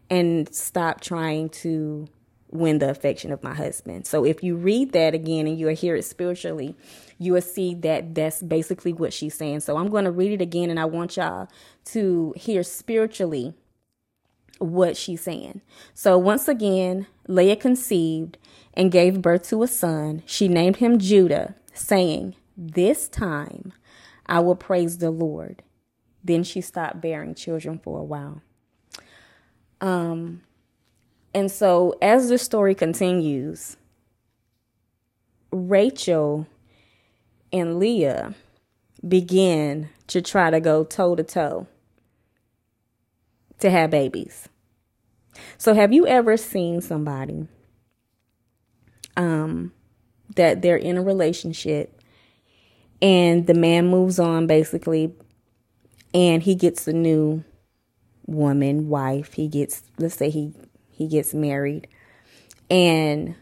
and 0.10 0.54
stop 0.54 1.02
trying 1.02 1.50
to 1.50 2.08
win 2.54 2.80
the 2.80 2.90
affection 2.90 3.32
of 3.32 3.44
my 3.44 3.54
husband. 3.54 4.06
So 4.06 4.24
if 4.24 4.44
you 4.44 4.56
read 4.56 4.92
that 4.92 5.14
again 5.14 5.48
and 5.48 5.58
you 5.58 5.68
hear 5.70 5.96
it 5.96 6.06
spiritually, 6.06 6.76
you 7.18 7.34
will 7.34 7.42
see 7.42 7.74
that 7.76 8.14
that's 8.14 8.44
basically 8.44 8.94
what 8.94 9.12
she's 9.12 9.34
saying. 9.34 9.62
So 9.62 9.78
I'm 9.78 9.90
going 9.90 10.06
to 10.06 10.12
read 10.12 10.32
it 10.32 10.42
again 10.42 10.70
and 10.70 10.80
I 10.80 10.86
want 10.86 11.18
y'all 11.18 11.48
to 11.86 12.34
hear 12.38 12.64
spiritually 12.64 13.56
what 14.60 14.96
she's 14.96 15.22
saying. 15.22 15.62
So 15.96 16.18
once 16.18 16.48
again, 16.48 17.08
Leah 17.28 17.56
conceived 17.56 18.38
and 18.76 18.92
gave 18.92 19.22
birth 19.22 19.50
to 19.50 19.64
a 19.64 19.68
son. 19.68 20.22
She 20.26 20.48
named 20.48 20.78
him 20.78 21.00
Judah, 21.00 21.56
saying, 21.74 22.36
This 22.56 23.08
time 23.08 23.74
I 24.28 24.40
will 24.40 24.56
praise 24.56 25.00
the 25.00 25.12
Lord. 25.12 25.64
Then 26.24 26.44
she 26.44 26.62
stopped 26.62 27.02
bearing 27.02 27.36
children 27.36 27.80
for 27.80 28.00
a 28.00 28.04
while. 28.04 28.42
Um, 29.82 30.44
and 31.34 31.52
so 31.52 31.96
as 32.02 32.30
the 32.30 32.38
story 32.38 32.76
continues, 32.76 33.78
Rachel 35.52 36.48
and 37.52 37.80
Leah 37.80 38.36
begin 39.08 39.90
to 40.08 40.22
try 40.22 40.50
to 40.50 40.60
go 40.60 40.84
toe 40.84 41.16
to 41.16 41.24
toe 41.24 41.68
to 43.60 43.70
have 43.70 43.90
babies. 43.90 44.50
So 45.58 45.74
have 45.74 45.94
you 45.94 46.06
ever 46.08 46.38
seen 46.38 46.82
somebody 46.82 47.48
um 49.16 49.72
that 50.36 50.62
they're 50.62 50.78
in 50.78 50.98
a 50.98 51.04
relationship 51.04 52.02
and 53.02 53.46
the 53.46 53.54
man 53.54 53.88
moves 53.88 54.20
on 54.20 54.48
basically 54.48 55.14
and 56.14 56.42
he 56.42 56.56
gets 56.56 56.88
a 56.88 56.94
new 56.94 57.44
woman, 58.26 58.90
wife, 58.90 59.34
he 59.34 59.48
gets 59.48 59.84
let's 59.98 60.16
say 60.16 60.30
he 60.30 60.54
he 60.94 61.08
gets 61.08 61.34
married 61.34 61.88
and 62.70 63.36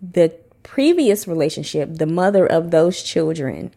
the 0.00 0.34
previous 0.62 1.28
relationship, 1.28 1.88
the 1.92 2.06
mother 2.06 2.46
of 2.46 2.70
those 2.70 3.02
children 3.02 3.72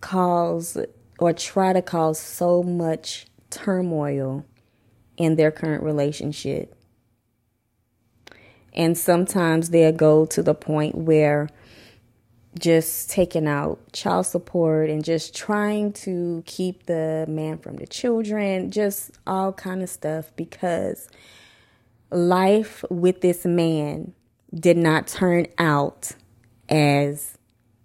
cause 0.00 0.76
or 1.18 1.32
try 1.32 1.72
to 1.72 1.82
cause 1.82 2.18
so 2.18 2.62
much 2.62 3.26
turmoil 3.50 4.44
in 5.16 5.36
their 5.36 5.50
current 5.50 5.82
relationship. 5.82 6.74
And 8.72 8.96
sometimes 8.96 9.70
they'll 9.70 9.92
go 9.92 10.26
to 10.26 10.42
the 10.42 10.54
point 10.54 10.94
where 10.94 11.48
just 12.58 13.10
taking 13.10 13.46
out 13.46 13.92
child 13.92 14.26
support 14.26 14.90
and 14.90 15.04
just 15.04 15.34
trying 15.34 15.92
to 15.92 16.42
keep 16.46 16.86
the 16.86 17.24
man 17.28 17.58
from 17.58 17.76
the 17.76 17.86
children, 17.86 18.70
just 18.70 19.12
all 19.26 19.52
kind 19.52 19.82
of 19.82 19.90
stuff 19.90 20.30
because 20.36 21.08
life 22.10 22.84
with 22.90 23.20
this 23.20 23.44
man 23.44 24.12
did 24.54 24.76
not 24.76 25.06
turn 25.06 25.46
out 25.58 26.12
as 26.68 27.38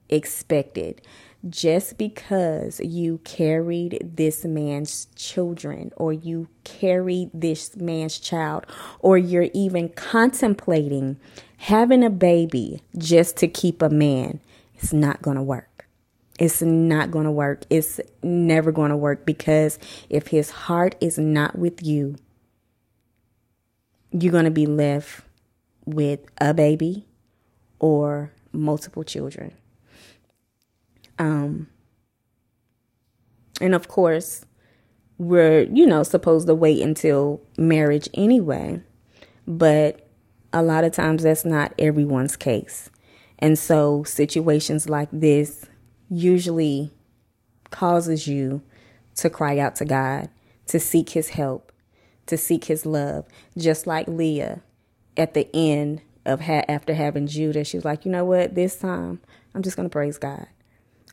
expected 0.10 1.01
just 1.50 1.98
because 1.98 2.80
you 2.80 3.18
carried 3.25 4.00
this 4.15 4.46
man's 4.46 5.08
children 5.15 5.92
or 5.98 6.13
you 6.13 6.48
carried 6.63 7.30
this 7.34 7.75
man's 7.75 8.18
child 8.18 8.65
or 9.00 9.18
you're 9.18 9.50
even 9.53 9.89
contemplating 9.89 11.18
having 11.58 12.03
a 12.03 12.10
baby 12.10 12.82
just 12.98 13.38
to 13.38 13.48
keep 13.48 13.82
a 13.82 13.89
man, 13.89 14.39
it's 14.75 14.94
not 14.94 15.22
going 15.22 15.38
to 15.38 15.44
work. 15.44 15.88
It's 16.39 16.62
not 16.62 17.12
going 17.12 17.25
to 17.25 17.32
work. 17.32 17.63
It's 17.70 18.00
never 18.22 18.72
going 18.72 18.89
to 18.89 18.98
work 18.98 19.25
because 19.25 19.77
if 20.10 20.27
his 20.27 20.50
heart 20.50 20.96
is 21.00 21.18
not 21.18 21.58
with 21.58 21.84
you, 21.84 22.15
you're 24.13 24.32
going 24.32 24.46
to 24.46 24.51
be 24.51 24.65
left 24.65 25.22
with 25.86 26.20
a 26.39 26.53
baby 26.53 27.05
or 27.79 28.32
multiple 28.51 29.03
children. 29.03 29.53
Um, 31.20 31.67
and 33.60 33.75
of 33.75 33.88
course, 33.88 34.46
we're, 35.17 35.63
you 35.63 35.86
know, 35.86 36.03
supposed 36.03 36.48
to 36.48 36.55
wait 36.55 36.82
until 36.82 37.41
marriage 37.58 38.08
anyway. 38.13 38.82
But 39.48 40.08
a 40.53 40.63
lot 40.63 40.84
of 40.84 40.93
times 40.93 41.24
that's 41.24 41.46
not 41.46 41.74
everyone's 41.77 42.36
case. 42.36 42.89
And 43.39 43.60
so 43.60 44.03
situations 44.03 44.88
like 44.88 45.10
this 45.12 45.65
usually 46.10 46.91
causes 47.72 48.27
you 48.27 48.62
to 49.15 49.29
cry 49.29 49.60
out 49.60 49.75
to 49.77 49.86
God, 49.86 50.29
to 50.67 50.79
seek 50.79 51.10
his 51.10 51.29
help, 51.29 51.73
to 52.27 52.38
seek 52.38 52.65
his 52.65 52.86
love, 52.86 53.25
just 53.58 53.88
like 53.88 54.08
Leah 54.08 54.62
at 55.18 55.34
the 55.34 55.48
end 55.53 56.01
of 56.25 56.42
ha- 56.42 56.65
after 56.68 56.94
having 56.94 57.27
Judah, 57.27 57.63
she 57.63 57.77
was 57.77 57.86
like, 57.86 58.06
"You 58.06 58.12
know 58.12 58.25
what? 58.25 58.56
This 58.56 58.77
time 58.77 59.20
I'm 59.53 59.62
just 59.62 59.75
going 59.75 59.89
to 59.89 59.94
praise 59.94 60.18
God." 60.18 60.48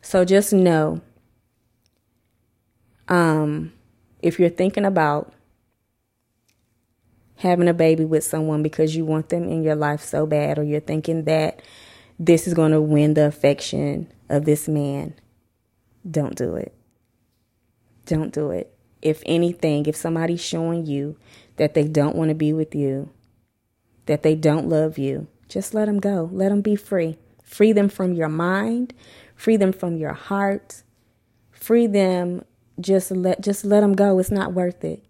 So 0.02 0.24
just 0.24 0.52
know 0.52 1.02
um, 3.08 3.72
if 4.22 4.38
you're 4.38 4.48
thinking 4.48 4.84
about 4.84 5.32
having 7.36 7.68
a 7.68 7.74
baby 7.74 8.04
with 8.04 8.22
someone 8.22 8.62
because 8.62 8.94
you 8.94 9.04
want 9.04 9.30
them 9.30 9.48
in 9.48 9.62
your 9.62 9.74
life 9.74 10.02
so 10.02 10.26
bad, 10.26 10.58
or 10.58 10.62
you're 10.62 10.80
thinking 10.80 11.24
that 11.24 11.60
this 12.18 12.46
is 12.46 12.54
going 12.54 12.72
to 12.72 12.80
win 12.80 13.14
the 13.14 13.26
affection 13.26 14.10
of 14.28 14.44
this 14.44 14.68
man, 14.68 15.14
don't 16.08 16.36
do 16.36 16.54
it. 16.54 16.74
Don't 18.06 18.32
do 18.32 18.50
it. 18.50 18.72
If 19.02 19.22
anything, 19.26 19.86
if 19.86 19.96
somebody's 19.96 20.42
showing 20.42 20.86
you 20.86 21.16
that 21.56 21.74
they 21.74 21.88
don't 21.88 22.16
want 22.16 22.28
to 22.28 22.34
be 22.34 22.52
with 22.52 22.74
you, 22.74 23.10
that 24.06 24.22
they 24.22 24.34
don't 24.34 24.68
love 24.68 24.98
you, 24.98 25.28
just 25.48 25.74
let 25.74 25.86
them 25.86 26.00
go. 26.00 26.28
Let 26.32 26.50
them 26.50 26.60
be 26.60 26.76
free. 26.76 27.18
Free 27.42 27.72
them 27.72 27.88
from 27.88 28.12
your 28.12 28.28
mind, 28.28 28.94
free 29.34 29.56
them 29.56 29.72
from 29.72 29.96
your 29.96 30.12
heart, 30.12 30.82
free 31.50 31.86
them. 31.86 32.44
Just 32.80 33.10
let 33.10 33.42
just 33.42 33.64
let 33.64 33.80
them 33.80 33.94
go. 33.94 34.18
It's 34.18 34.30
not 34.30 34.54
worth 34.54 34.84
it. 34.84 35.04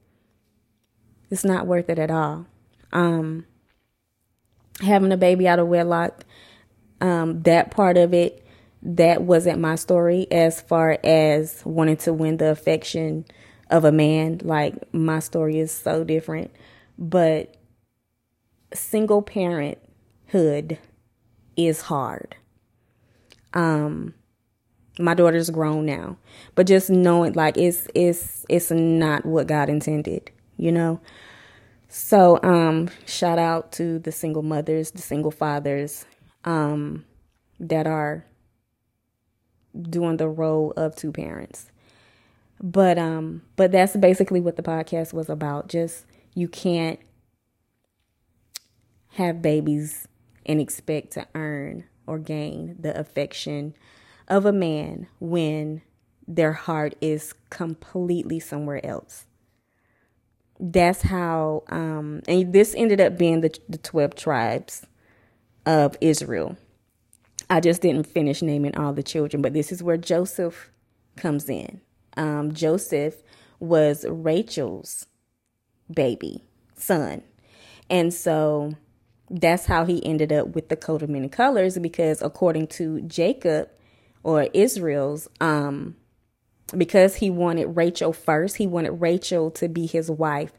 It's 1.31 1.45
not 1.45 1.67
worth 1.67 1.89
it 1.89 1.99
at 1.99 2.11
all. 2.11 2.47
Um, 2.93 3.47
having 4.81 5.13
a 5.13 5.17
baby 5.17 5.47
out 5.47 5.59
of 5.59 5.69
wedlock, 5.69 6.25
um, 7.01 7.43
that 7.43 7.71
part 7.71 7.97
of 7.97 8.13
it, 8.13 8.45
that 8.83 9.23
wasn't 9.23 9.61
my 9.61 9.77
story 9.77 10.27
as 10.31 10.61
far 10.61 10.99
as 11.05 11.63
wanting 11.65 11.99
to 11.99 12.13
win 12.13 12.39
the 12.39 12.51
affection 12.51 13.25
of 13.71 13.85
a 13.85 13.93
man. 13.93 14.41
Like 14.43 14.93
my 14.93 15.21
story 15.21 15.59
is 15.59 15.73
so 15.73 16.05
different, 16.05 16.51
but 16.99 17.57
single 18.75 19.23
parenthood 19.23 20.79
is 21.57 21.83
hard. 21.83 22.37
Um, 23.53 24.15
my 25.01 25.15
daughter's 25.15 25.51
grown 25.51 25.87
now 25.87 26.17
but 26.55 26.67
just 26.67 26.91
knowing 26.91 27.33
like 27.33 27.57
it's 27.57 27.89
it's 27.95 28.45
it's 28.49 28.71
not 28.71 29.25
what 29.25 29.47
god 29.47 29.69
intended 29.69 30.31
you 30.57 30.71
know 30.71 31.01
so 31.89 32.39
um 32.43 32.89
shout 33.07 33.39
out 33.39 33.73
to 33.73 33.99
the 34.01 34.13
single 34.13 34.43
mothers 34.43 34.91
the 34.91 35.03
single 35.03 35.31
fathers 35.31 36.05
um 36.45 37.05
that 37.59 37.87
are 37.87 38.25
doing 39.89 40.17
the 40.17 40.29
role 40.29 40.73
of 40.77 40.95
two 40.97 41.13
parents 41.13 41.71
but 42.63 42.99
um 42.99 43.43
but 43.57 43.73
that's 43.73 43.97
basically 43.97 44.41
what 44.41 44.57
the 44.57 44.63
podcast 44.63 45.13
was 45.13 45.29
about 45.29 45.69
just 45.69 46.05
you 46.35 46.47
can't 46.47 47.01
have 49.15 49.43
babies 49.43 50.07
and 50.47 50.61
expect 50.61 51.13
to 51.13 51.27
earn 51.35 51.85
or 52.07 52.19
gain 52.19 52.77
the 52.79 52.99
affection 52.99 53.75
of 54.29 54.47
a 54.47 54.53
man 54.53 55.07
when 55.19 55.83
their 56.27 56.53
heart 56.53 56.95
is 57.01 57.35
completely 57.51 58.39
somewhere 58.39 58.85
else. 58.87 59.27
That's 60.59 61.03
how, 61.03 61.65
um, 61.69 62.21
and 62.29 62.53
this 62.53 62.75
ended 62.77 63.01
up 63.01 63.19
being 63.19 63.41
the, 63.41 63.57
the 63.69 63.79
12 63.79 64.15
tribes 64.15 64.87
of 65.67 65.97
Israel. 66.01 66.57
I 67.49 67.61
just 67.61 67.83
didn't 67.83 68.07
finish 68.07 68.43
naming 68.43 68.77
all 68.77 68.93
the 68.93 69.03
children, 69.03 69.43
but 69.43 69.55
this 69.55 69.73
is 69.73 69.83
where 69.83 69.97
Joseph 69.97 70.71
comes 71.17 71.49
in. 71.49 71.81
Um, 72.17 72.53
Joseph 72.53 73.23
was 73.59 74.05
Rachel's 74.09 75.07
baby 75.93 76.45
son. 76.75 77.23
And 77.89 78.13
so 78.13 78.75
that's 79.29 79.67
how 79.67 79.85
he 79.85 80.05
ended 80.05 80.33
up 80.33 80.55
with 80.55 80.69
the 80.69 80.77
coat 80.77 81.03
of 81.03 81.11
many 81.11 81.29
colors 81.29 81.79
because 81.79 82.23
according 82.23 82.69
to 82.69 83.01
Jacob, 83.03 83.69
or 84.23 84.49
Israel's 84.53 85.29
um 85.41 85.97
because 86.77 87.17
he 87.17 87.31
wanted 87.31 87.77
Rachel 87.77 88.13
first, 88.13 88.57
he 88.59 88.67
wanted 88.67 88.93
Rachel 88.93 89.51
to 89.53 89.69
be 89.69 89.87
his 89.87 90.11
wife. 90.11 90.53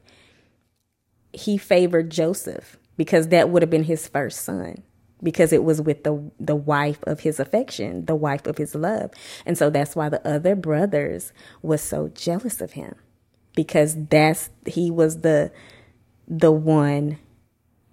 He 1.31 1.57
favored 1.57 2.09
Joseph 2.09 2.77
because 2.97 3.29
that 3.29 3.49
would 3.49 3.61
have 3.61 3.69
been 3.69 3.85
his 3.85 4.07
first 4.07 4.41
son 4.41 4.83
because 5.23 5.53
it 5.53 5.63
was 5.63 5.81
with 5.81 6.03
the 6.03 6.31
the 6.39 6.55
wife 6.55 7.03
of 7.03 7.21
his 7.21 7.39
affection, 7.39 8.05
the 8.05 8.15
wife 8.15 8.47
of 8.47 8.57
his 8.57 8.75
love. 8.75 9.11
And 9.45 9.57
so 9.57 9.69
that's 9.69 9.95
why 9.95 10.09
the 10.09 10.25
other 10.27 10.55
brothers 10.55 11.33
was 11.61 11.81
so 11.81 12.09
jealous 12.09 12.61
of 12.61 12.73
him 12.73 12.95
because 13.55 13.95
that's 14.07 14.49
he 14.65 14.89
was 14.91 15.21
the 15.21 15.51
the 16.27 16.51
one 16.51 17.19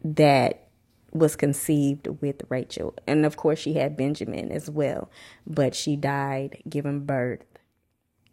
that 0.04 0.68
was 1.12 1.36
conceived 1.36 2.06
with 2.20 2.42
Rachel. 2.48 2.94
And 3.06 3.24
of 3.24 3.36
course, 3.36 3.58
she 3.58 3.74
had 3.74 3.96
Benjamin 3.96 4.52
as 4.52 4.70
well, 4.70 5.10
but 5.46 5.74
she 5.74 5.96
died 5.96 6.62
giving 6.68 7.04
birth 7.04 7.44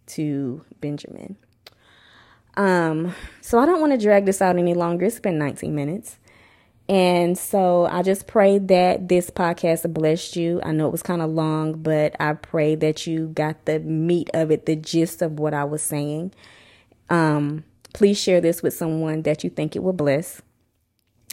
to 0.08 0.64
Benjamin. 0.82 1.38
Um, 2.58 3.14
so 3.42 3.60
I 3.60 3.66
don't 3.66 3.82
want 3.82 3.94
to 3.94 3.98
drag 3.98 4.26
this 4.26 4.42
out 4.42 4.58
any 4.58 4.74
longer. 4.74 5.06
It's 5.06 5.20
been 5.20 5.38
19 5.38 5.74
minutes. 5.74 6.20
And 6.88 7.36
so 7.36 7.86
I 7.88 8.04
just 8.04 8.28
pray 8.28 8.60
that 8.60 9.08
this 9.08 9.32
podcast 9.32 9.92
blessed 9.92 10.36
you. 10.36 10.62
I 10.64 10.72
know 10.72 10.88
it 10.88 10.92
was 10.92 11.02
kind 11.02 11.22
of 11.22 11.32
long, 11.32 11.82
but 11.82 12.16
I 12.20 12.34
pray 12.34 12.76
that 12.76 13.08
you 13.08 13.30
got 13.30 13.66
the 13.66 13.80
meat 13.80 14.30
of 14.36 14.52
it, 14.52 14.68
the 14.68 14.76
gist 14.76 15.24
of 15.24 15.40
what 15.40 15.56
I 15.56 15.64
was 15.64 15.82
saying. 15.82 16.34
Um, 17.10 17.64
please 17.94 18.20
share 18.20 18.40
this 18.40 18.62
with 18.62 18.76
someone 18.76 19.24
that 19.24 19.44
you 19.44 19.50
think 19.50 19.76
it 19.76 19.82
will 19.82 19.94
bless, 19.94 20.44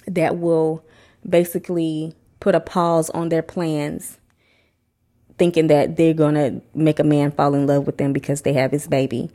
that 0.06 0.38
will 0.38 0.84
basically 1.28 2.14
put 2.40 2.54
a 2.54 2.60
pause 2.60 3.10
on 3.10 3.28
their 3.28 3.42
plans, 3.42 4.18
thinking 5.36 5.66
that 5.66 5.96
they're 5.96 6.14
going 6.14 6.34
to 6.34 6.62
make 6.74 6.98
a 6.98 7.04
man 7.04 7.30
fall 7.30 7.54
in 7.54 7.66
love 7.66 7.86
with 7.86 7.98
them 7.98 8.14
because 8.14 8.42
they 8.42 8.54
have 8.54 8.70
his 8.70 8.86
baby. 8.86 9.30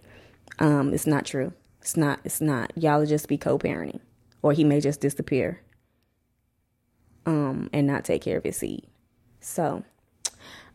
Um, 0.58 0.94
it's 0.94 1.06
not 1.06 1.26
true. 1.26 1.54
It's 1.82 1.96
not. 1.96 2.20
It's 2.24 2.42
not. 2.42 2.72
Y'all 2.76 3.06
just 3.06 3.28
be 3.28 3.38
co-parenting, 3.38 4.00
or 4.42 4.52
he 4.52 4.64
may 4.64 4.82
just 4.82 5.00
disappear, 5.00 5.62
um, 7.28 7.70
and 7.74 7.86
not 7.86 8.06
take 8.06 8.24
care 8.24 8.38
of 8.38 8.44
his 8.44 8.58
seed. 8.58 8.88
So, 9.42 9.84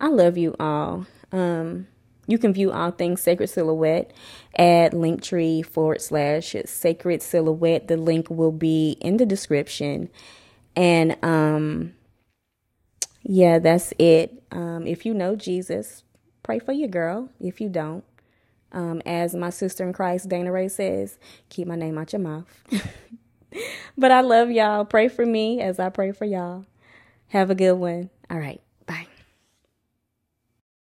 I 0.01 0.09
love 0.09 0.39
you 0.39 0.55
all. 0.61 1.07
Um, 1.33 1.89
you 2.27 2.39
can 2.39 2.53
view 2.53 2.71
all 2.71 2.93
things 2.93 3.21
Sacred 3.21 3.49
Silhouette 3.49 4.13
at 4.57 4.93
linktree 4.93 5.67
forward 5.67 6.01
slash 6.03 6.55
Sacred 6.67 7.23
Silhouette. 7.23 7.89
The 7.89 7.97
link 7.97 8.31
will 8.31 8.53
be 8.53 8.97
in 9.01 9.17
the 9.17 9.27
description. 9.27 10.09
And 10.77 11.17
um, 11.25 11.95
yeah, 13.23 13.59
that's 13.59 13.93
it. 13.99 14.43
Um, 14.53 14.87
if 14.87 15.05
you 15.05 15.15
know 15.15 15.35
Jesus, 15.37 16.05
pray 16.43 16.59
for 16.59 16.73
your 16.73 16.89
girl. 16.89 17.31
If 17.41 17.61
you 17.61 17.69
don't, 17.69 18.05
um, 18.73 19.03
as 19.05 19.35
my 19.35 19.51
sister 19.51 19.85
in 19.85 19.93
Christ, 19.93 20.29
Dana 20.29 20.53
Ray 20.53 20.69
says, 20.69 21.19
keep 21.49 21.67
my 21.67 21.77
name 21.77 21.99
out 21.99 22.13
your 22.13 22.21
mouth. 22.21 22.47
but 23.99 24.11
I 24.11 24.21
love 24.21 24.51
y'all. 24.51 24.85
Pray 24.85 25.09
for 25.09 25.25
me 25.25 25.61
as 25.61 25.79
I 25.79 25.89
pray 25.89 26.13
for 26.13 26.25
y'all. 26.25 26.67
Have 27.29 27.51
a 27.51 27.55
good 27.55 27.75
one. 27.75 28.11
All 28.31 28.39
right. 28.39 28.61